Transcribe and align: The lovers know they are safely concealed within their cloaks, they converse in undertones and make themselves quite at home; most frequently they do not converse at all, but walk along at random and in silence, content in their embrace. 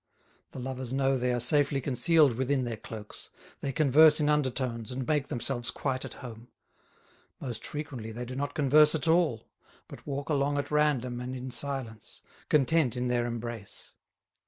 The 0.49 0.57
lovers 0.57 0.91
know 0.91 1.15
they 1.15 1.31
are 1.31 1.39
safely 1.39 1.79
concealed 1.79 2.33
within 2.33 2.63
their 2.63 2.75
cloaks, 2.75 3.29
they 3.59 3.71
converse 3.71 4.19
in 4.19 4.29
undertones 4.29 4.91
and 4.91 5.07
make 5.07 5.27
themselves 5.27 5.69
quite 5.69 6.03
at 6.03 6.15
home; 6.25 6.47
most 7.39 7.63
frequently 7.63 8.11
they 8.11 8.25
do 8.25 8.35
not 8.35 8.55
converse 8.55 8.95
at 8.95 9.07
all, 9.07 9.47
but 9.87 10.07
walk 10.07 10.27
along 10.29 10.57
at 10.57 10.71
random 10.71 11.19
and 11.21 11.35
in 11.35 11.51
silence, 11.51 12.23
content 12.49 12.97
in 12.97 13.09
their 13.09 13.27
embrace. 13.27 13.91